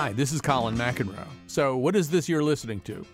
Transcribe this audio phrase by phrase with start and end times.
[0.00, 1.26] Hi, this is Colin McEnroe.
[1.46, 3.04] So, what is this you're listening to?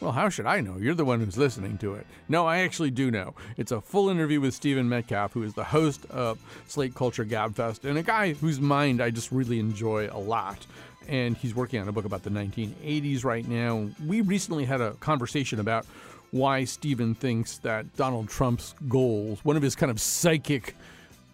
[0.00, 0.78] Well, how should I know?
[0.78, 2.06] You're the one who's listening to it.
[2.30, 3.34] No, I actually do know.
[3.58, 7.84] It's a full interview with Stephen Metcalf, who is the host of Slate Culture Gabfest,
[7.84, 10.66] and a guy whose mind I just really enjoy a lot.
[11.06, 13.90] And he's working on a book about the 1980s right now.
[14.06, 15.84] We recently had a conversation about
[16.30, 20.76] why Stephen thinks that Donald Trump's goals, one of his kind of psychic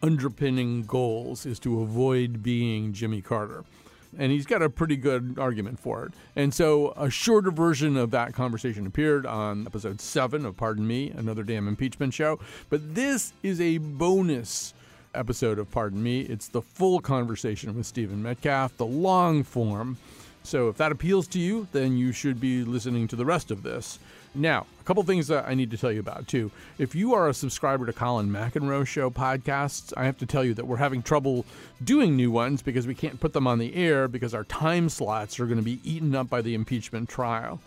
[0.03, 3.63] underpinning goals, is to avoid being Jimmy Carter
[4.17, 6.13] and he's got a pretty good argument for it.
[6.37, 11.11] And so a shorter version of that conversation appeared on episode seven of Pardon Me,
[11.11, 12.39] another damn impeachment show.
[12.71, 14.75] But this is a bonus
[15.15, 16.21] episode of Pardon Me.
[16.23, 19.99] It's the full conversation with Stephen Metcalf, the long form.
[20.43, 23.63] So if that appeals to you, then you should be listening to the rest of
[23.63, 23.99] this.
[24.39, 26.53] Now, a couple things that I need to tell you about too.
[26.79, 30.55] If you are a subscriber to Colin McEnroe Show podcasts, I have to tell you
[30.55, 31.45] that we're having trouble
[31.83, 35.41] doing new ones because we can't put them on the air because our time slots
[35.41, 37.61] are going to be eaten up by the impeachment trial.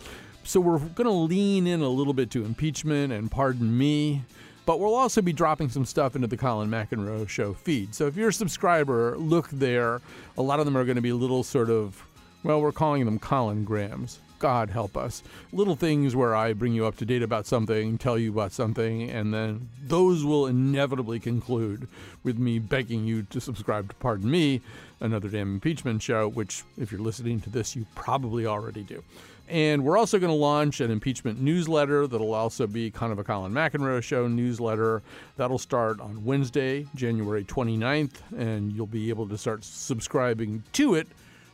[0.44, 4.22] So we're going to lean in a little bit to impeachment and pardon me.
[4.64, 7.94] But we'll also be dropping some stuff into the Colin McEnroe Show feed.
[7.94, 10.00] So if you're a subscriber, look there.
[10.38, 12.02] A lot of them are going to be little sort of,
[12.44, 14.20] well, we're calling them Colin Grams.
[14.42, 15.22] God help us.
[15.52, 19.08] Little things where I bring you up to date about something, tell you about something,
[19.08, 21.86] and then those will inevitably conclude
[22.24, 24.60] with me begging you to subscribe to Pardon Me,
[24.98, 29.04] another damn impeachment show, which, if you're listening to this, you probably already do.
[29.48, 33.24] And we're also going to launch an impeachment newsletter that'll also be kind of a
[33.24, 35.02] Colin McEnroe show newsletter.
[35.36, 41.06] That'll start on Wednesday, January 29th, and you'll be able to start subscribing to it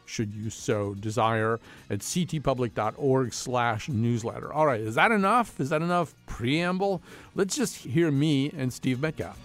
[0.09, 4.53] should you so desire, at ctpublic.org slash newsletter.
[4.53, 5.61] All right, is that enough?
[5.61, 7.03] Is that enough preamble?
[7.35, 9.39] Let's just hear me and Steve Metcalf.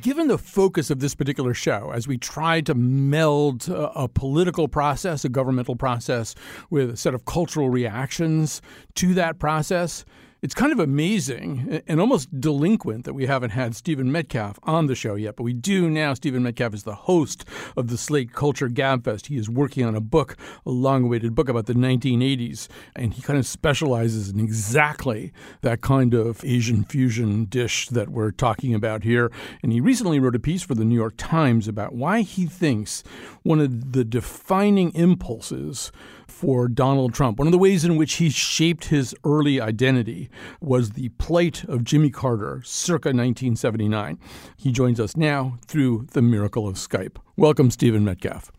[0.00, 4.68] Given the focus of this particular show, as we try to meld a, a political
[4.68, 6.36] process, a governmental process,
[6.70, 8.62] with a set of cultural reactions
[8.94, 10.04] to that process,
[10.46, 14.94] it's kind of amazing and almost delinquent that we haven't had Stephen Metcalf on the
[14.94, 16.14] show yet, but we do now.
[16.14, 17.44] Stephen Metcalf is the host
[17.76, 19.26] of the Slate Culture Gabfest.
[19.26, 23.22] He is working on a book, a long awaited book about the 1980s, and he
[23.22, 29.02] kind of specializes in exactly that kind of Asian fusion dish that we're talking about
[29.02, 29.32] here.
[29.64, 33.02] And he recently wrote a piece for the New York Times about why he thinks
[33.42, 35.90] one of the defining impulses
[36.26, 37.38] for Donald Trump.
[37.38, 40.28] One of the ways in which he shaped his early identity
[40.60, 44.18] was the plight of Jimmy Carter circa 1979.
[44.56, 47.16] He joins us now through the miracle of Skype.
[47.36, 48.52] Welcome, Stephen Metcalf.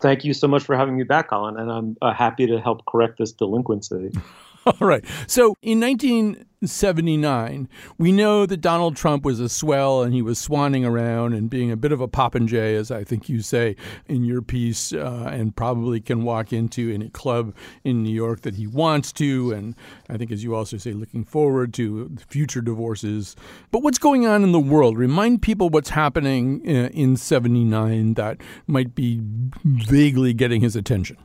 [0.00, 2.84] Thank you so much for having me back, Colin, and I'm uh, happy to help
[2.86, 4.12] correct this delinquency.
[4.66, 5.04] All right.
[5.26, 7.68] So in 1979,
[7.98, 11.72] we know that Donald Trump was a swell and he was swanning around and being
[11.72, 13.74] a bit of a popinjay, as I think you say
[14.06, 18.54] in your piece, uh, and probably can walk into any club in New York that
[18.54, 19.50] he wants to.
[19.50, 19.74] And
[20.08, 23.34] I think, as you also say, looking forward to future divorces.
[23.72, 24.96] But what's going on in the world?
[24.96, 29.20] Remind people what's happening uh, in 79 that might be
[29.64, 31.16] vaguely getting his attention.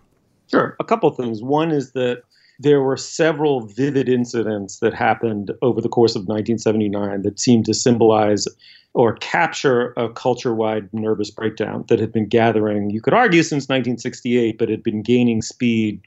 [0.50, 0.76] Sure.
[0.80, 1.44] A couple things.
[1.44, 2.24] One is that
[2.60, 7.74] there were several vivid incidents that happened over the course of 1979 that seemed to
[7.74, 8.48] symbolize
[8.94, 13.66] or capture a culture wide nervous breakdown that had been gathering, you could argue, since
[13.66, 16.02] 1968, but had been gaining speed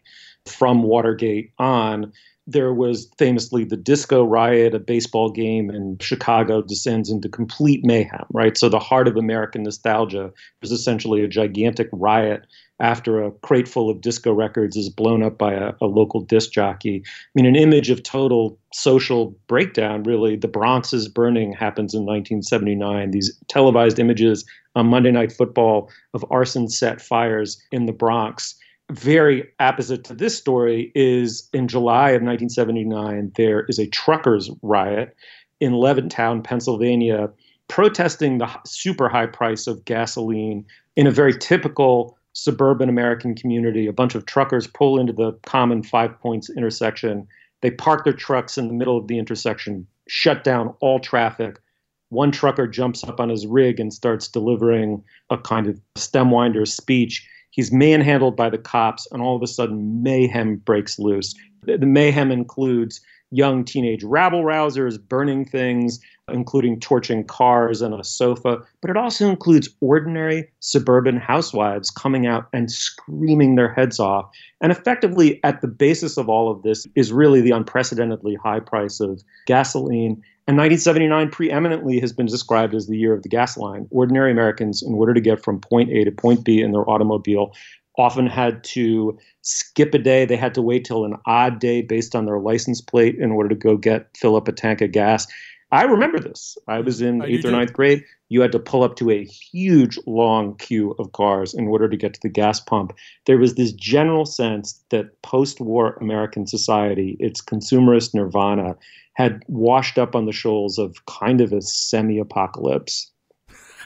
[0.44, 2.12] from Watergate on.
[2.50, 8.26] There was famously the disco riot, a baseball game in Chicago descends into complete mayhem,
[8.32, 8.58] right?
[8.58, 12.46] So the heart of American nostalgia was essentially a gigantic riot
[12.80, 16.50] after a crate full of disco records is blown up by a, a, local disc
[16.50, 17.02] jockey.
[17.04, 20.36] I mean, an image of total social breakdown, really.
[20.36, 23.10] The Bronx is burning happens in 1979.
[23.10, 24.44] These televised images
[24.74, 28.54] on Monday Night Football of arson set fires in the Bronx.
[28.90, 35.16] Very opposite to this story is in July of 1979, there is a truckers' riot
[35.60, 37.30] in Levittown, Pennsylvania,
[37.68, 40.66] protesting the super high price of gasoline
[40.96, 43.86] in a very typical suburban American community.
[43.86, 47.28] A bunch of truckers pull into the common Five Points intersection.
[47.60, 51.60] They park their trucks in the middle of the intersection, shut down all traffic.
[52.08, 57.24] One trucker jumps up on his rig and starts delivering a kind of stemwinder speech.
[57.50, 61.34] He's manhandled by the cops, and all of a sudden, mayhem breaks loose.
[61.62, 63.00] The mayhem includes
[63.30, 66.00] young teenage rabble rousers burning things,
[66.32, 68.58] including torching cars and a sofa.
[68.80, 74.30] But it also includes ordinary suburban housewives coming out and screaming their heads off.
[74.60, 79.00] And effectively, at the basis of all of this is really the unprecedentedly high price
[79.00, 80.22] of gasoline.
[80.46, 83.86] And 1979 preeminently has been described as the year of the gas line.
[83.90, 87.52] Ordinary Americans, in order to get from point A to point B in their automobile,
[87.98, 90.24] often had to skip a day.
[90.24, 93.48] They had to wait till an odd day based on their license plate in order
[93.48, 95.26] to go get fill up a tank of gas.
[95.72, 96.58] I remember this.
[96.66, 98.04] I was in oh, eighth or ninth grade.
[98.28, 101.96] You had to pull up to a huge, long queue of cars in order to
[101.96, 102.92] get to the gas pump.
[103.26, 108.76] There was this general sense that post war American society, its consumerist nirvana,
[109.14, 113.10] had washed up on the shoals of kind of a semi apocalypse.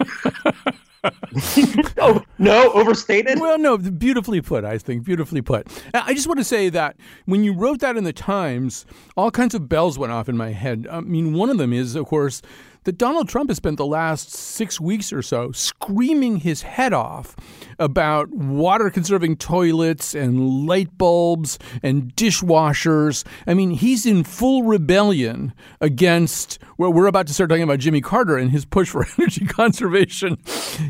[1.99, 3.41] oh, no, overstated?
[3.41, 5.05] Well, no, beautifully put, I think.
[5.05, 5.67] Beautifully put.
[5.93, 6.97] I just want to say that
[7.27, 8.87] when you wrote that in the Times,
[9.17, 10.87] all kinds of bells went off in my head.
[10.91, 12.43] I mean, one of them is, of course,
[12.85, 17.35] that Donald Trump has spent the last six weeks or so screaming his head off
[17.79, 23.25] about water conserving toilets and light bulbs and dishwashers.
[23.47, 28.01] I mean, he's in full rebellion against, well, we're about to start talking about Jimmy
[28.01, 30.39] Carter and his push for energy conservation.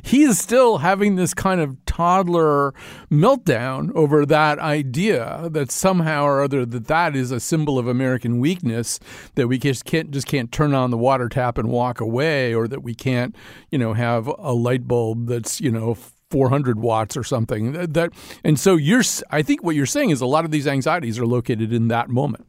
[0.03, 2.75] He is still having this kind of toddler
[3.11, 8.41] meltdown over that idea that somehow or other that that is a symbol of American
[8.41, 8.99] weakness,
[9.37, 12.67] that we just can't, just can't turn on the water tap and walk away, or
[12.69, 13.37] that we can't,
[13.71, 15.97] you know, have a light bulb that's, you know,
[16.31, 17.73] 400 watts or something.
[17.73, 18.11] That
[18.43, 21.27] and so you're I think what you're saying is a lot of these anxieties are
[21.27, 22.47] located in that moment.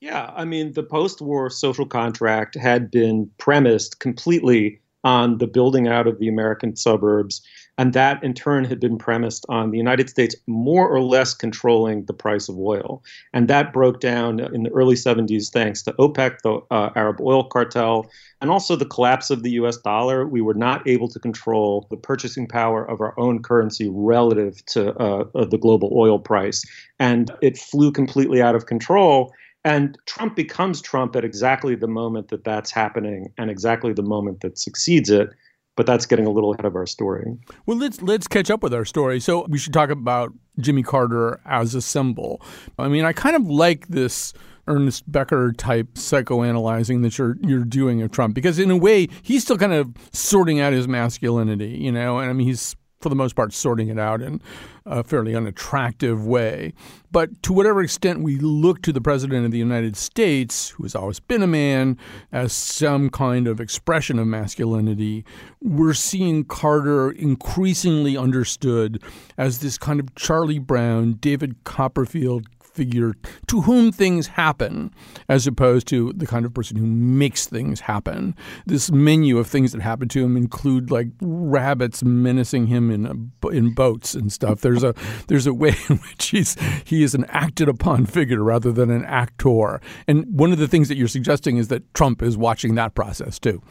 [0.00, 6.06] Yeah, I mean the post-war social contract had been premised completely on the building out
[6.06, 7.42] of the American suburbs
[7.78, 12.04] and that in turn had been premised on the United States more or less controlling
[12.06, 13.02] the price of oil.
[13.32, 17.44] And that broke down in the early 70s thanks to OPEC, the uh, Arab oil
[17.44, 20.26] cartel, and also the collapse of the US dollar.
[20.26, 24.94] We were not able to control the purchasing power of our own currency relative to
[24.96, 26.64] uh, the global oil price.
[26.98, 29.32] And it flew completely out of control.
[29.64, 34.40] And Trump becomes Trump at exactly the moment that that's happening and exactly the moment
[34.40, 35.30] that succeeds it
[35.76, 37.36] but that's getting a little ahead of our story.
[37.66, 39.20] Well, let's let's catch up with our story.
[39.20, 42.40] So we should talk about Jimmy Carter as a symbol.
[42.78, 44.32] I mean, I kind of like this
[44.66, 49.42] Ernest Becker type psychoanalyzing that you're you're doing of Trump because in a way he's
[49.44, 52.74] still kind of sorting out his masculinity, you know, and I mean he's
[53.06, 54.40] for the most part, sorting it out in
[54.84, 56.72] a fairly unattractive way.
[57.12, 60.96] But to whatever extent we look to the President of the United States, who has
[60.96, 61.98] always been a man,
[62.32, 65.24] as some kind of expression of masculinity,
[65.62, 69.00] we're seeing Carter increasingly understood
[69.38, 73.14] as this kind of Charlie Brown, David Copperfield figure
[73.46, 74.92] to whom things happen,
[75.28, 78.36] as opposed to the kind of person who makes things happen.
[78.66, 83.74] This menu of things that happen to him include like rabbits menacing him in in
[83.74, 84.60] boats and stuff.
[84.60, 84.94] There's a
[85.28, 89.04] there's a way in which he's he is an acted upon figure rather than an
[89.04, 89.80] actor.
[90.06, 93.38] And one of the things that you're suggesting is that Trump is watching that process
[93.38, 93.62] too.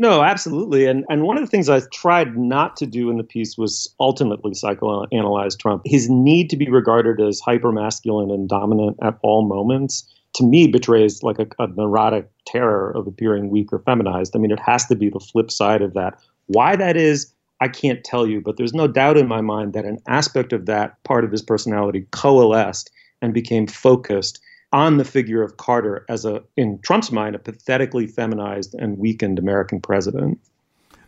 [0.00, 0.86] No, absolutely.
[0.86, 3.94] And and one of the things I tried not to do in the piece was
[4.00, 5.82] ultimately psychoanalyze Trump.
[5.84, 11.22] His need to be regarded as hypermasculine and dominant at all moments to me betrays
[11.22, 14.34] like a, a neurotic terror of appearing weak or feminized.
[14.34, 16.18] I mean, it has to be the flip side of that.
[16.46, 17.30] Why that is,
[17.60, 20.64] I can't tell you, but there's no doubt in my mind that an aspect of
[20.64, 24.40] that part of his personality coalesced and became focused
[24.72, 29.38] on the figure of Carter as a, in Trump's mind, a pathetically feminized and weakened
[29.38, 30.38] American president.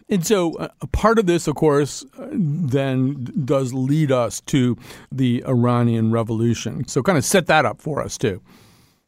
[0.08, 4.76] And so, uh, a part of this, of course, uh, then does lead us to
[5.10, 6.86] the Iranian Revolution.
[6.88, 8.42] So, kind of set that up for us, too.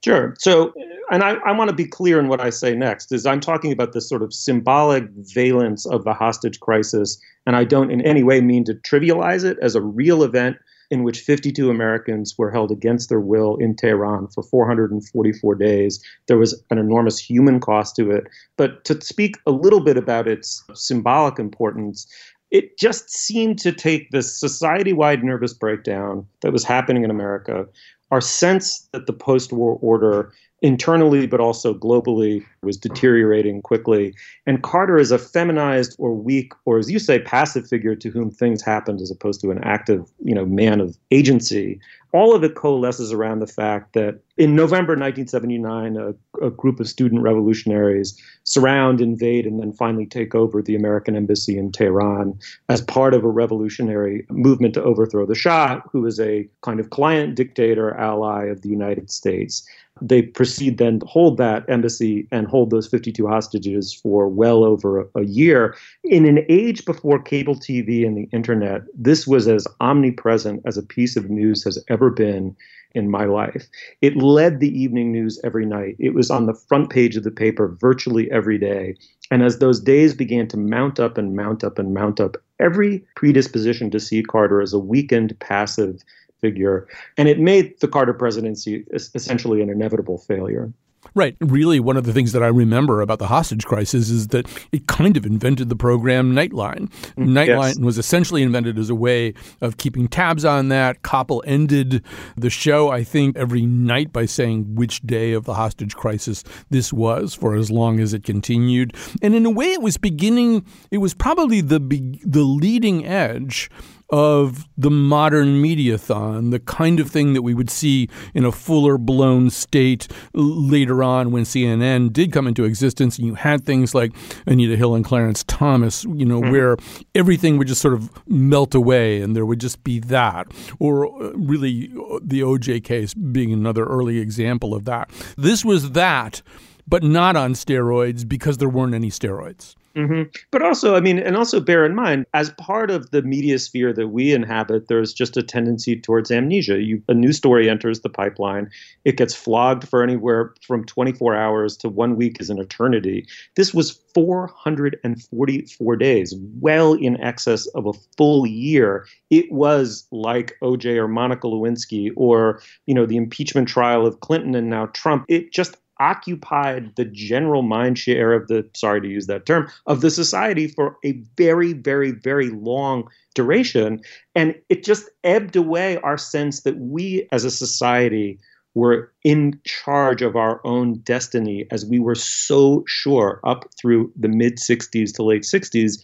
[0.04, 0.34] Sure.
[0.38, 0.72] So,
[1.10, 3.72] and I, I want to be clear in what I say next, is I'm talking
[3.72, 8.22] about this sort of symbolic valence of the hostage crisis, and I don't in any
[8.22, 10.56] way mean to trivialize it as a real event
[10.90, 16.02] in which 52 Americans were held against their will in Tehran for 444 days.
[16.26, 18.24] There was an enormous human cost to it.
[18.56, 22.06] But to speak a little bit about its symbolic importance,
[22.50, 27.66] it just seemed to take this society wide nervous breakdown that was happening in America,
[28.14, 34.14] our sense that the post war order internally but also globally was deteriorating quickly.
[34.46, 38.30] And Carter is a feminized or weak or as you say passive figure to whom
[38.30, 41.78] things happened as opposed to an active, you know, man of agency.
[42.12, 46.88] All of it coalesces around the fact that in November 1979 a, a group of
[46.88, 52.80] student revolutionaries surround, invade and then finally take over the American embassy in Tehran as
[52.80, 57.34] part of a revolutionary movement to overthrow the Shah, who is a kind of client
[57.34, 59.66] dictator ally of the United States.
[60.02, 65.08] They proceed then to hold that embassy and hold those 52 hostages for well over
[65.14, 65.76] a, year.
[66.02, 70.82] In an age before cable TV and the internet, this was as omnipresent as a
[70.82, 72.56] piece of news has ever been
[72.94, 73.66] in my life.
[74.00, 75.96] It led the evening news every night.
[75.98, 78.94] It was on the front page of the paper virtually every day.
[79.30, 83.04] And as those days began to mount up and mount up and mount up, every
[83.16, 86.02] predisposition to see Carter as a weakened, passive
[86.44, 86.86] figure.
[87.16, 90.70] And it made the Carter presidency essentially an inevitable failure.
[91.14, 91.36] Right.
[91.40, 94.86] Really, one of the things that I remember about the hostage crisis is that it
[94.86, 96.90] kind of invented the program Nightline.
[97.16, 97.78] Mm, Nightline yes.
[97.78, 101.02] was essentially invented as a way of keeping tabs on that.
[101.02, 102.02] Koppel ended
[102.36, 106.92] the show, I think, every night by saying which day of the hostage crisis this
[106.92, 108.94] was for as long as it continued.
[109.22, 111.78] And in a way, it was beginning, it was probably the,
[112.24, 113.70] the leading edge
[114.10, 118.98] of the modern mediathon, the kind of thing that we would see in a fuller
[118.98, 124.12] blown state later on when CNN did come into existence, and you had things like
[124.46, 126.52] Anita Hill and Clarence Thomas, you know, mm-hmm.
[126.52, 126.76] where
[127.14, 131.30] everything would just sort of melt away, and there would just be that, or uh,
[131.34, 135.10] really uh, the OJ case being another early example of that.
[135.36, 136.42] This was that,
[136.86, 139.74] but not on steroids because there weren't any steroids.
[139.96, 140.22] Mm-hmm.
[140.50, 143.92] But also, I mean, and also bear in mind, as part of the media sphere
[143.92, 146.82] that we inhabit, there's just a tendency towards amnesia.
[146.82, 148.70] You, a new story enters the pipeline,
[149.04, 153.26] it gets flogged for anywhere from 24 hours to one week is an eternity.
[153.54, 159.06] This was 444 days, well in excess of a full year.
[159.30, 164.56] It was like OJ or Monica Lewinsky or, you know, the impeachment trial of Clinton
[164.56, 165.24] and now Trump.
[165.28, 170.00] It just occupied the general mind share of the sorry to use that term of
[170.00, 174.00] the society for a very very very long duration.
[174.34, 178.38] And it just ebbed away our sense that we as a society
[178.74, 184.28] were in charge of our own destiny as we were so sure up through the
[184.28, 186.02] mid 60s to late 60s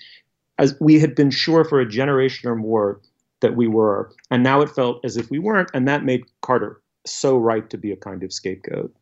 [0.58, 3.00] as we had been sure for a generation or more
[3.40, 4.12] that we were.
[4.30, 7.78] And now it felt as if we weren't and that made carter so right to
[7.78, 8.94] be a kind of scapegoat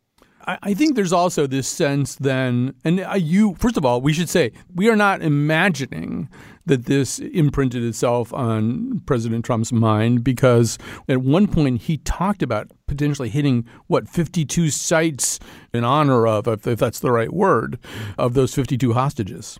[0.47, 4.53] I think there's also this sense then, and you, first of all, we should say
[4.75, 6.31] we are not imagining
[6.65, 10.79] that this imprinted itself on President Trump's mind because
[11.09, 15.39] at one point he talked about potentially hitting, what, 52 sites
[15.75, 17.79] in honor of, if, that's the right word,
[18.17, 19.59] of those 52 hostages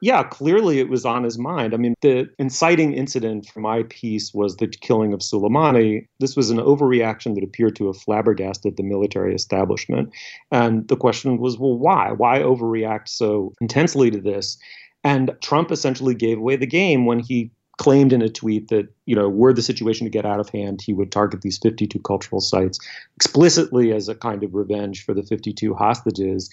[0.00, 1.74] yeah, clearly it was on his mind.
[1.74, 6.06] I mean, the inciting incident for my piece was the killing of Soleimani.
[6.20, 10.10] This was an overreaction that appeared to have flabbergasted the military establishment.
[10.52, 12.12] And the question was, well, why?
[12.12, 14.56] Why overreact so intensely to this?
[15.02, 19.14] And Trump essentially gave away the game when he claimed in a tweet that, you
[19.14, 22.40] know, were the situation to get out of hand, he would target these 52 cultural
[22.40, 22.78] sites
[23.16, 26.50] explicitly as a kind of revenge for the 52 hostages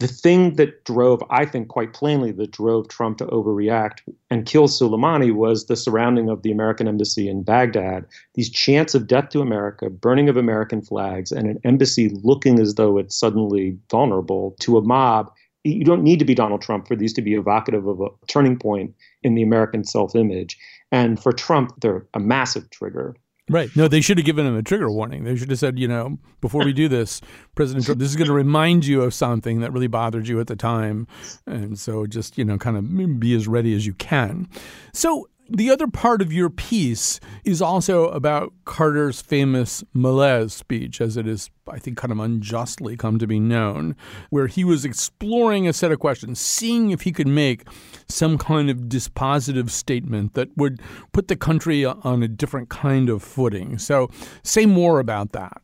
[0.00, 3.98] the thing that drove, I think quite plainly, that drove Trump to overreact
[4.30, 9.06] and kill Soleimani was the surrounding of the American embassy in Baghdad, these chants of
[9.06, 13.76] death to America, burning of American flags, and an embassy looking as though it's suddenly
[13.90, 15.30] vulnerable to a mob.
[15.64, 18.58] You don't need to be Donald Trump for these to be evocative of a turning
[18.58, 20.56] point in the American self image.
[20.90, 23.14] And for Trump, they're a massive trigger.
[23.50, 23.74] Right.
[23.74, 25.24] No, they should have given him a trigger warning.
[25.24, 27.20] They should have said, you know, before we do this,
[27.56, 30.46] President Trump, this is going to remind you of something that really bothered you at
[30.46, 31.08] the time.
[31.46, 34.48] And so just, you know, kind of be as ready as you can.
[34.92, 41.16] So the other part of your piece is also about Carter's famous malaise speech, as
[41.16, 43.96] it is, I think, kind of unjustly come to be known,
[44.30, 47.64] where he was exploring a set of questions, seeing if he could make
[48.08, 50.80] some kind of dispositive statement that would
[51.12, 53.78] put the country on a different kind of footing.
[53.78, 54.08] So,
[54.42, 55.60] say more about that.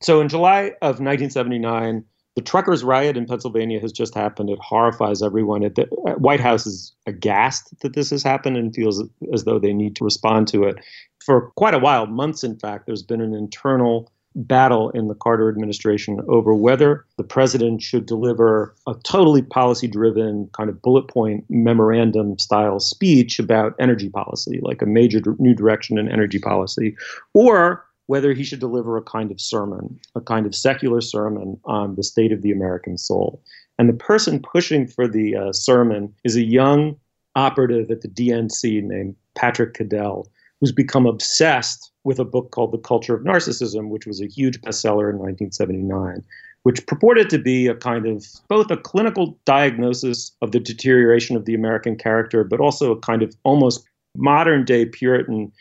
[0.00, 2.04] So, in July of 1979,
[2.36, 4.50] the truckers' riot in Pennsylvania has just happened.
[4.50, 5.62] It horrifies everyone.
[5.62, 9.02] The uh, White House is aghast that this has happened and feels
[9.32, 10.76] as though they need to respond to it.
[11.24, 15.48] For quite a while, months in fact, there's been an internal battle in the Carter
[15.48, 21.42] administration over whether the president should deliver a totally policy driven kind of bullet point
[21.48, 26.94] memorandum style speech about energy policy, like a major new direction in energy policy,
[27.32, 31.96] or whether he should deliver a kind of sermon, a kind of secular sermon on
[31.96, 33.42] the state of the American soul.
[33.78, 36.96] And the person pushing for the uh, sermon is a young
[37.34, 40.28] operative at the DNC named Patrick Caddell,
[40.60, 44.60] who's become obsessed with a book called The Culture of Narcissism, which was a huge
[44.62, 46.24] bestseller in 1979,
[46.62, 51.44] which purported to be a kind of both a clinical diagnosis of the deterioration of
[51.44, 53.86] the American character, but also a kind of almost
[54.16, 55.52] modern day Puritan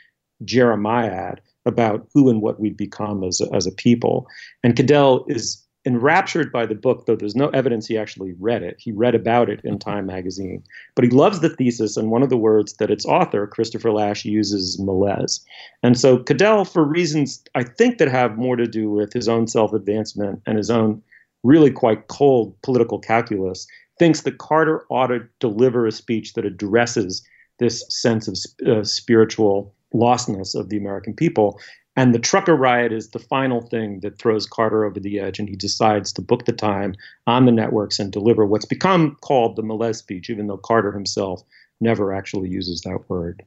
[0.45, 4.27] Jeremiad about who and what we'd become as a, as a people.
[4.63, 8.75] And Caddell is enraptured by the book, though there's no evidence he actually read it.
[8.79, 10.63] He read about it in Time magazine.
[10.95, 14.25] But he loves the thesis, and one of the words that its author, Christopher Lasch,
[14.25, 15.45] uses malaise.
[15.83, 19.47] And so Caddell, for reasons I think that have more to do with his own
[19.47, 21.01] self advancement and his own
[21.43, 23.67] really quite cold political calculus,
[23.99, 27.23] thinks that Carter ought to deliver a speech that addresses
[27.59, 28.35] this sense of
[28.67, 31.59] uh, spiritual lostness of the American people.
[31.97, 35.47] And the trucker riot is the final thing that throws Carter over the edge, and
[35.47, 39.63] he decides to book the time on the networks and deliver what's become called the
[39.63, 41.41] malaise speech, even though Carter himself
[41.79, 43.43] never actually uses that word.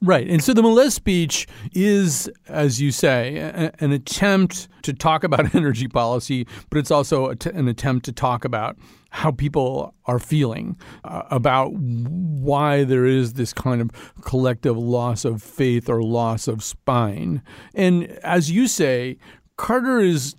[0.00, 0.28] Right.
[0.28, 5.54] And so the malaise speech is, as you say, a, an attempt to talk about
[5.56, 8.76] energy policy, but it's also an attempt to talk about
[9.10, 13.90] how people are feeling uh, about why there is this kind of
[14.22, 17.42] collective loss of faith or loss of spine.
[17.74, 19.16] And as you say,
[19.56, 20.36] Carter is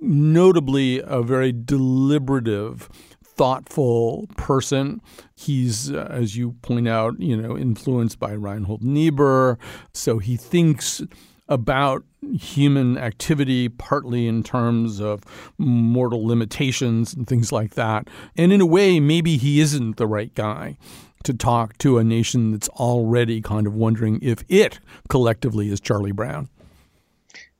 [0.00, 2.88] notably a very deliberative
[3.22, 5.00] thoughtful person.
[5.34, 9.58] He's, uh, as you point out, you know, influenced by Reinhold Niebuhr.
[9.92, 11.02] So he thinks
[11.48, 12.04] about
[12.38, 15.22] human activity partly in terms of
[15.58, 18.08] mortal limitations and things like that.
[18.36, 20.78] And in a way, maybe he isn't the right guy
[21.24, 26.12] to talk to a nation that's already kind of wondering if it collectively is Charlie
[26.12, 26.48] Brown.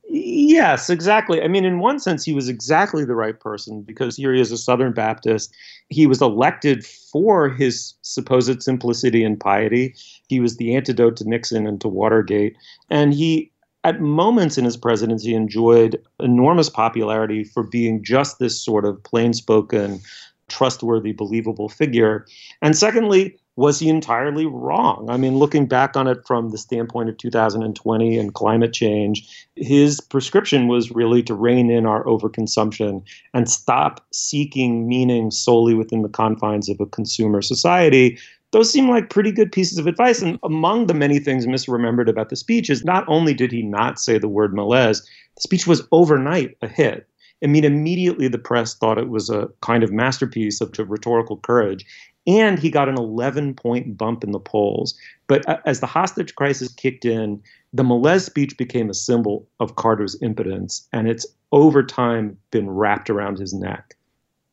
[0.07, 1.43] Yes, exactly.
[1.43, 4.53] I mean, in one sense, he was exactly the right person because here he is
[4.53, 5.53] a Southern Baptist.
[5.89, 9.95] He was elected for his supposed simplicity and piety.
[10.29, 12.55] He was the antidote to Nixon and to Watergate.
[12.91, 13.51] And he,
[13.85, 19.35] at moments in his presidency, enjoyed enormous popularity for being just this sort of plain
[19.35, 20.01] spoken,
[20.49, 22.27] trustworthy, believable figure.
[22.63, 25.09] And secondly, was he entirely wrong?
[25.09, 30.01] I mean, looking back on it from the standpoint of 2020 and climate change, his
[30.01, 36.09] prescription was really to rein in our overconsumption and stop seeking meaning solely within the
[36.09, 38.19] confines of a consumer society.
[38.55, 40.23] Those seem like pretty good pieces of advice.
[40.23, 43.99] And among the many things misremembered about the speech is not only did he not
[43.99, 45.01] say the word malaise,
[45.35, 47.09] the speech was overnight a hit.
[47.43, 51.85] I mean, immediately the press thought it was a kind of masterpiece of rhetorical courage
[52.29, 54.97] and he got an 11 point bump in the polls.
[55.27, 60.17] But as the hostage crisis kicked in, the malaise speech became a symbol of Carter's
[60.23, 63.97] impotence, and it's over time been wrapped around his neck.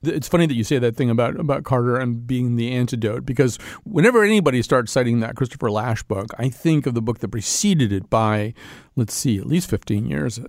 [0.04, 3.58] It's funny that you say that thing about about Carter and being the antidote because
[3.84, 7.92] whenever anybody starts citing that Christopher Lasch book, I think of the book that preceded
[7.92, 8.54] it by
[8.96, 10.40] let's see, at least 15 years.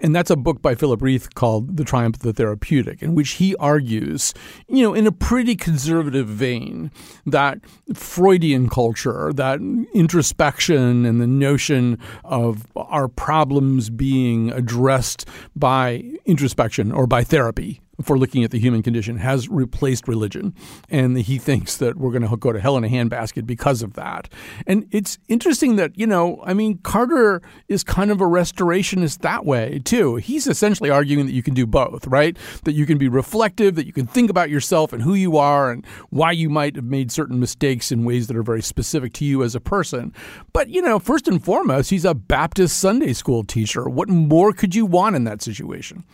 [0.00, 3.32] And that's a book by Philip Rieff called The Triumph of the Therapeutic, in which
[3.32, 4.34] he argues,
[4.68, 6.90] you know, in a pretty conservative vein,
[7.26, 7.60] that
[7.94, 9.60] Freudian culture, that
[9.94, 18.18] introspection and the notion of our problems being addressed by introspection or by therapy for
[18.18, 20.54] looking at the human condition has replaced religion.
[20.88, 23.94] And he thinks that we're going to go to hell in a handbasket because of
[23.94, 24.32] that.
[24.66, 29.44] And it's interesting that, you know, I mean, Carter is kind of a restorationist that
[29.44, 30.16] way, too.
[30.16, 32.36] He's essentially arguing that you can do both, right?
[32.64, 35.70] That you can be reflective, that you can think about yourself and who you are
[35.70, 39.24] and why you might have made certain mistakes in ways that are very specific to
[39.24, 40.14] you as a person.
[40.52, 43.88] But, you know, first and foremost, he's a Baptist Sunday school teacher.
[43.88, 46.04] What more could you want in that situation?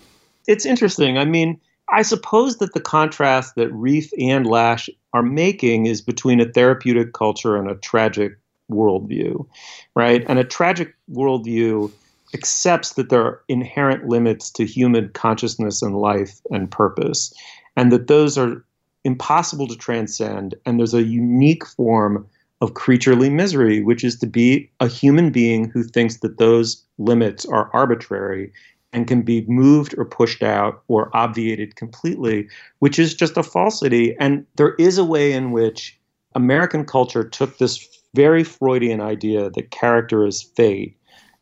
[0.46, 1.18] It's interesting.
[1.18, 1.60] I mean,
[1.90, 7.12] I suppose that the contrast that Rieff and Lasch are making is between a therapeutic
[7.12, 8.38] culture and a tragic
[8.70, 9.46] worldview,
[9.94, 10.24] right?
[10.29, 11.90] And a tragic worldview
[12.35, 17.33] accepts that there are inherent limits to human consciousness and life and purpose,
[17.77, 18.62] and that those are
[19.05, 20.55] impossible to transcend.
[20.66, 22.27] And there's a unique form
[22.61, 27.46] of creaturely misery, which is to be a human being who thinks that those limits
[27.46, 28.53] are arbitrary
[28.92, 32.48] and can be moved or pushed out or obviated completely,
[32.79, 34.16] which is just a falsity.
[34.18, 35.98] And there is a way in which
[36.35, 40.96] American culture took this very Freudian idea that character is fate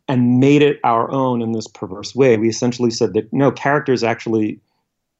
[0.07, 2.37] and made it our own in this perverse way.
[2.37, 4.59] We essentially said that no, character is actually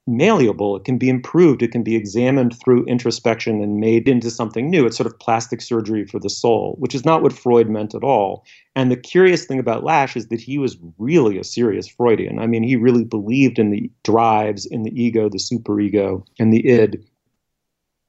[0.08, 0.76] malleable.
[0.76, 1.62] It can be improved.
[1.62, 4.86] It can be examined through introspection and made into something new.
[4.86, 8.04] It's sort of plastic surgery for the soul, which is not what Freud meant at
[8.04, 8.46] all.
[8.76, 12.40] And the curious thing about Lasch is that he was really a serious Freudian.
[12.40, 16.68] I mean, he really believed in the drives, in the ego, the superego, and the
[16.68, 17.04] id.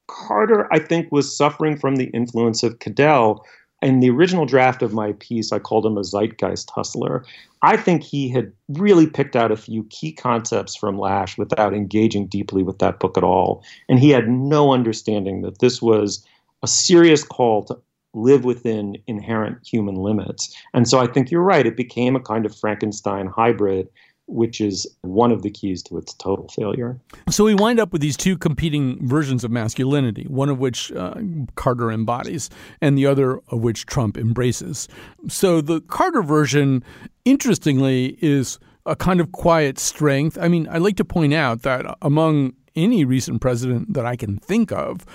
[0.07, 3.45] Carter, I think, was suffering from the influence of Caddell,
[3.81, 7.23] in the original draft of my piece, I called him a zeitgeist hustler.
[7.61, 12.27] I think he had really picked out a few key concepts from Lasch without engaging
[12.27, 13.63] deeply with that book at all.
[13.87, 16.25] And he had no understanding that this was
[16.61, 17.77] a serious call to
[18.13, 20.55] live within inherent human limits.
[20.73, 21.65] And so I think you're right.
[21.65, 23.87] It became a kind of Frankenstein hybrid
[24.29, 26.99] which is one of the keys to its total failure.
[27.29, 31.15] So we wind up with these two competing versions of masculinity, one of which uh,
[31.55, 32.49] Carter embodies,
[32.81, 34.87] and the other of which Trump embraces.
[35.27, 36.83] So the Carter version,
[37.25, 40.37] interestingly, is a kind of quiet strength.
[40.39, 44.37] I mean, I like to point out that among any recent president that I can
[44.37, 45.05] think of,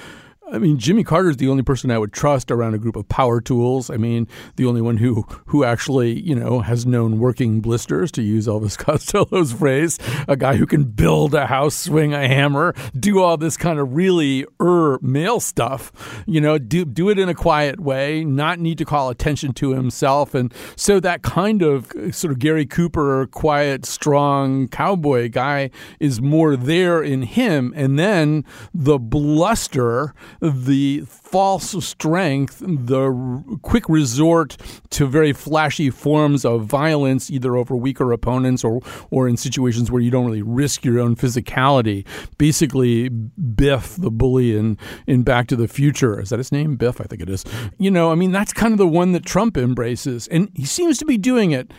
[0.52, 3.08] I mean, Jimmy Carter is the only person I would trust around a group of
[3.08, 3.88] power tools.
[3.88, 8.22] I mean, the only one who who actually, you know, has known working blisters, to
[8.22, 9.98] use Elvis Costello's phrase.
[10.28, 13.94] A guy who can build a house, swing a hammer, do all this kind of
[13.94, 16.22] really er male stuff.
[16.26, 19.70] You know, do do it in a quiet way, not need to call attention to
[19.70, 26.20] himself, and so that kind of sort of Gary Cooper, quiet, strong cowboy guy is
[26.20, 30.12] more there in him, and then the bluster
[30.44, 34.56] the false strength, the quick resort
[34.90, 38.80] to very flashy forms of violence, either over weaker opponents or,
[39.10, 42.06] or in situations where you don't really risk your own physicality.
[42.36, 46.76] Basically, Biff, the bully in, in Back to the Future, is that his name?
[46.76, 47.44] Biff, I think it is.
[47.78, 50.28] You know, I mean, that's kind of the one that Trump embraces.
[50.28, 51.72] And he seems to be doing it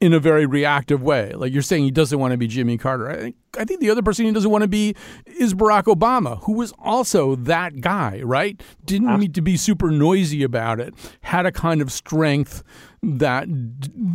[0.00, 1.32] in a very reactive way.
[1.32, 3.10] Like you're saying, he doesn't want to be Jimmy Carter.
[3.10, 6.42] I think, I think the other person he doesn't want to be is Barack Obama,
[6.44, 8.60] who was also that guy, right?
[8.84, 9.16] Didn't ah.
[9.16, 12.62] need to be super noisy about it, had a kind of strength
[13.02, 13.48] that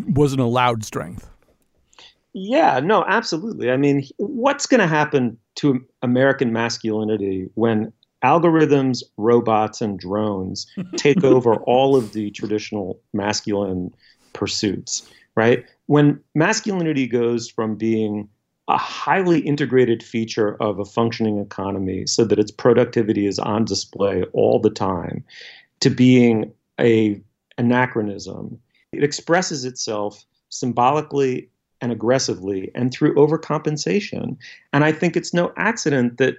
[0.08, 1.30] wasn't a loud strength.
[2.34, 3.72] Yeah, no, absolutely.
[3.72, 7.92] I mean, what's going to happen to American masculinity when
[8.24, 13.94] algorithms, robots, and drones take over all of the traditional masculine
[14.34, 15.10] pursuits?
[15.42, 15.66] Right?
[15.88, 18.30] When masculinity goes from being
[18.68, 24.24] a highly integrated feature of a functioning economy so that its productivity is on display
[24.34, 25.24] all the time
[25.80, 27.20] to being a
[27.58, 28.58] anachronism
[28.94, 31.50] it expresses itself symbolically
[31.82, 34.38] and aggressively and through overcompensation
[34.74, 36.36] and i think it's no accident that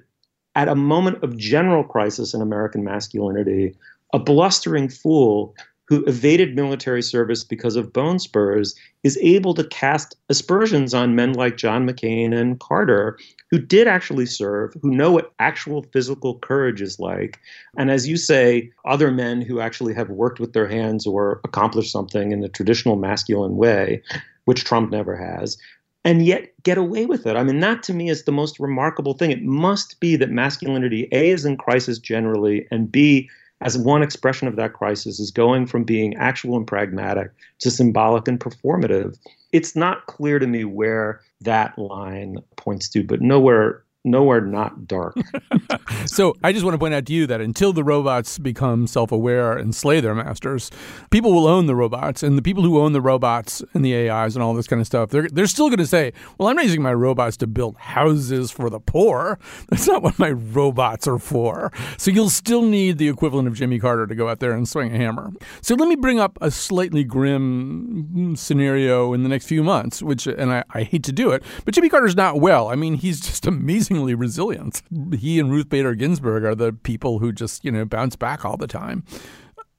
[0.54, 3.74] at a moment of general crisis in american masculinity
[4.14, 5.54] a blustering fool
[5.92, 11.34] who evaded military service because of bone spurs, is able to cast aspersions on men
[11.34, 13.18] like John McCain and Carter,
[13.50, 17.38] who did actually serve, who know what actual physical courage is like.
[17.76, 21.92] And as you say, other men who actually have worked with their hands or accomplished
[21.92, 24.02] something in the traditional masculine way,
[24.46, 25.58] which Trump never has.
[26.06, 27.36] And yet get away with it.
[27.36, 29.30] I mean, that to me is the most remarkable thing.
[29.30, 33.28] It must be that masculinity, A, is in crisis generally, and B,
[33.62, 38.26] as one expression of that crisis is going from being actual and pragmatic to symbolic
[38.28, 39.16] and performative.
[39.52, 45.16] It's not clear to me where that line points to, but nowhere nowhere not dark.
[46.06, 49.52] so I just want to point out to you that until the robots become self-aware
[49.52, 50.70] and slay their masters,
[51.10, 54.34] people will own the robots, and the people who own the robots and the AIs
[54.34, 56.64] and all this kind of stuff, they're they're still going to say, "Well, I'm not
[56.64, 59.38] using my robots to build houses for the poor.
[59.68, 63.78] That's not what my robots are for." So you'll still need the equivalent of Jimmy
[63.78, 65.32] Carter to go out there and swing a hammer.
[65.60, 70.26] So let me bring up a slightly grim scenario in the next few months, which,
[70.26, 72.68] and I, I hate to do it, but Jimmy Carter's not well.
[72.68, 74.82] I mean, he's just amazing amazingly resilient.
[75.18, 78.56] He and Ruth Bader Ginsburg are the people who just, you know, bounce back all
[78.56, 79.04] the time.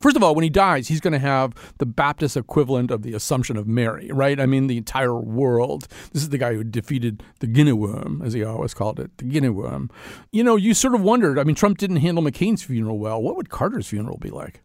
[0.02, 3.14] First of all, when he dies, he's going to have the Baptist equivalent of the
[3.14, 4.38] Assumption of Mary, right?
[4.38, 5.88] I mean, the entire world.
[6.12, 9.24] This is the guy who defeated the Guinea worm, as he always called it, the
[9.24, 9.90] Guinea worm.
[10.34, 11.40] You know, you sort of wondered.
[11.40, 13.22] I mean, Trump didn't handle McCain's funeral well.
[13.22, 14.62] What would Carter's funeral be like?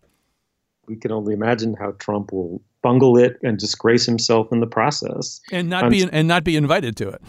[0.89, 5.41] We can only imagine how Trump will bungle it and disgrace himself in the process,
[5.53, 7.23] and not be and not be invited to it.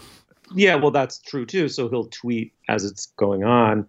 [0.54, 1.68] Yeah, well, that's true too.
[1.68, 3.86] So he'll tweet as it's going on.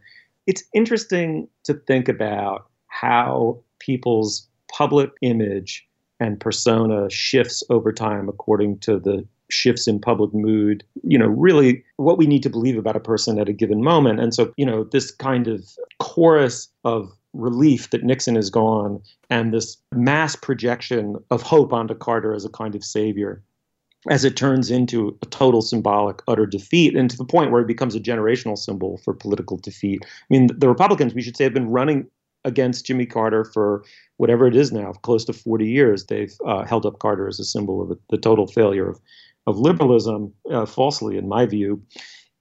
[0.47, 5.87] It's interesting to think about how people's public image
[6.19, 11.83] and persona shifts over time according to the shifts in public mood, you know, really
[11.97, 14.19] what we need to believe about a person at a given moment.
[14.19, 15.67] And so, you know, this kind of
[15.99, 22.33] chorus of relief that Nixon is gone and this mass projection of hope onto Carter
[22.33, 23.41] as a kind of savior
[24.09, 27.67] as it turns into a total symbolic utter defeat and to the point where it
[27.67, 30.03] becomes a generational symbol for political defeat.
[30.03, 32.07] I mean, the Republicans, we should say, have been running
[32.43, 33.83] against Jimmy Carter for
[34.17, 36.05] whatever it is now, close to 40 years.
[36.05, 38.99] They've uh, held up Carter as a symbol of the total failure of,
[39.45, 41.81] of liberalism, uh, falsely, in my view.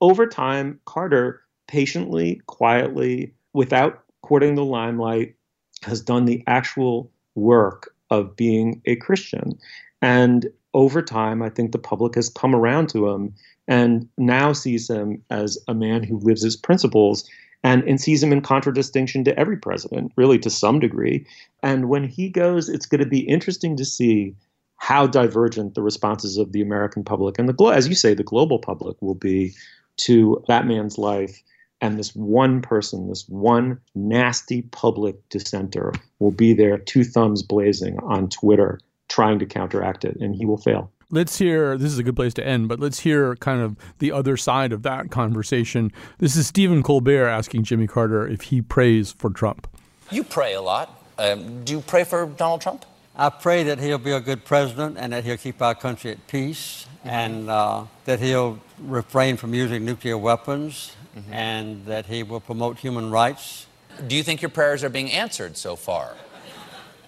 [0.00, 5.34] Over time, Carter patiently, quietly, without courting the limelight,
[5.82, 9.58] has done the actual work of being a Christian.
[10.02, 13.34] And over time, I think the public has come around to him
[13.68, 17.28] and now sees him as a man who lives his principles.
[17.62, 21.26] and, and sees him in contradistinction to every president, really to some degree.
[21.62, 24.34] And when he goes, it's going to be interesting to see
[24.76, 28.58] how divergent the responses of the American public and the as you say, the global
[28.58, 29.52] public will be
[29.98, 31.42] to that man's life.
[31.82, 37.98] And this one person, this one nasty public dissenter, will be there, two thumbs blazing
[38.00, 42.02] on Twitter, trying to counteract it, and he will fail let's hear this is a
[42.02, 45.92] good place to end, but let's hear kind of the other side of that conversation.
[46.18, 49.66] This is Stephen Colbert asking Jimmy Carter if he prays for Trump.
[50.10, 51.02] You pray a lot.
[51.18, 52.84] Um, do you pray for Donald Trump?
[53.16, 56.26] I pray that he'll be a good president and that he'll keep our country at
[56.26, 61.32] peace and uh, that he'll refrain from using nuclear weapons mm-hmm.
[61.32, 63.66] and that he will promote human rights.
[64.06, 66.14] Do you think your prayers are being answered so far?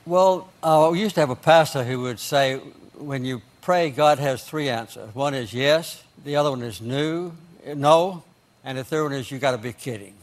[0.05, 2.57] Well, uh, we used to have a pastor who would say,
[2.95, 5.15] when you pray, God has three answers.
[5.15, 7.33] One is yes, the other one is new,
[7.65, 8.25] no,
[8.65, 10.15] and the third one is you got to be kidding.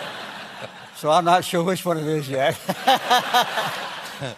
[0.96, 2.58] so I'm not sure which one it is yet.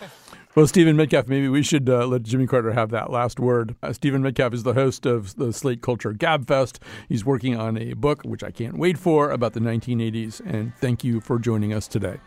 [0.54, 3.76] Well, Stephen Metcalf, maybe we should uh, let Jimmy Carter have that last word.
[3.80, 6.80] Uh, Stephen Metcalf is the host of the Slate Culture Gabfest.
[7.08, 10.40] He's working on a book, which I can't wait for, about the 1980s.
[10.44, 12.18] And thank you for joining us today.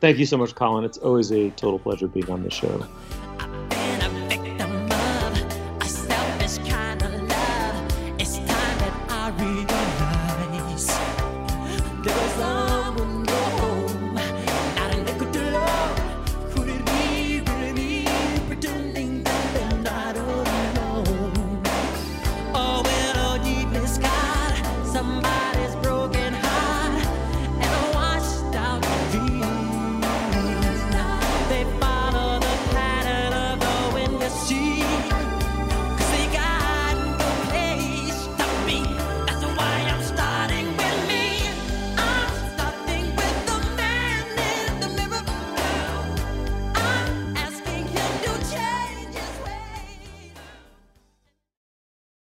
[0.00, 0.84] Thank you so much, Colin.
[0.84, 2.86] It's always a total pleasure being on the show.